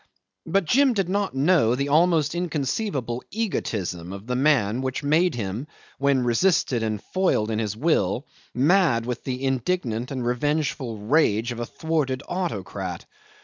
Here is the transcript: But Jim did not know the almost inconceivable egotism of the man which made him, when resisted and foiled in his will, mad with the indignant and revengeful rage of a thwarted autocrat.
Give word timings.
But 0.47 0.65
Jim 0.65 0.93
did 0.93 1.09
not 1.09 1.35
know 1.35 1.75
the 1.75 1.89
almost 1.89 2.33
inconceivable 2.33 3.21
egotism 3.29 4.13
of 4.13 4.25
the 4.25 4.35
man 4.35 4.81
which 4.81 5.03
made 5.03 5.35
him, 5.35 5.67
when 5.99 6.23
resisted 6.23 6.81
and 6.81 6.99
foiled 7.13 7.51
in 7.51 7.59
his 7.59 7.77
will, 7.77 8.25
mad 8.51 9.05
with 9.05 9.23
the 9.25 9.43
indignant 9.45 10.09
and 10.09 10.25
revengeful 10.25 10.97
rage 10.97 11.51
of 11.51 11.59
a 11.59 11.67
thwarted 11.67 12.23
autocrat. 12.27 13.05